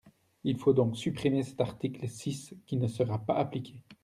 Il 0.43 0.57
faut 0.57 0.73
donc 0.73 0.97
supprimer 0.97 1.43
cet 1.43 1.61
article 1.61 2.09
six 2.09 2.55
qui 2.65 2.77
ne 2.77 2.87
sera 2.87 3.19
pas 3.23 3.35
appliqué. 3.35 3.83